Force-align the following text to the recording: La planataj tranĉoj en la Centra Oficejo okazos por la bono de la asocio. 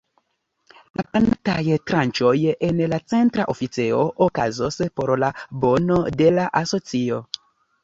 La 1.01 1.03
planataj 1.09 1.75
tranĉoj 1.91 2.31
en 2.69 2.81
la 2.95 2.99
Centra 3.13 3.47
Oficejo 3.55 4.01
okazos 4.29 4.81
por 5.01 5.15
la 5.27 5.31
bono 5.67 6.01
de 6.25 6.35
la 6.41 6.51
asocio. 6.65 7.25